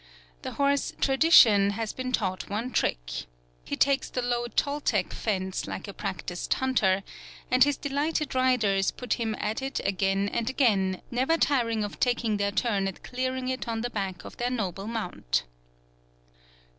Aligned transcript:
The 0.41 0.53
horse 0.53 0.93
Tradition 0.99 1.69
has 1.77 1.93
been 1.93 2.11
taught 2.11 2.49
one 2.49 2.71
trick. 2.71 3.27
He 3.63 3.75
takes 3.75 4.09
the 4.09 4.23
low 4.23 4.47
Toltec 4.47 5.13
fence 5.13 5.67
like 5.67 5.87
a 5.87 5.93
practised 5.93 6.55
hunter; 6.55 7.03
and 7.51 7.63
his 7.63 7.77
delighted 7.77 8.33
riders 8.33 8.89
put 8.89 9.19
him 9.21 9.35
at 9.37 9.61
it 9.61 9.79
again 9.85 10.27
and 10.27 10.49
again, 10.49 11.03
never 11.11 11.37
tiring 11.37 11.83
of 11.83 11.99
taking 11.99 12.37
their 12.37 12.49
turn 12.51 12.87
at 12.87 13.03
clearing 13.03 13.47
it 13.47 13.67
on 13.67 13.81
the 13.81 13.91
back 13.91 14.25
of 14.25 14.37
their 14.37 14.49
noble 14.49 14.87
mount. 14.87 15.43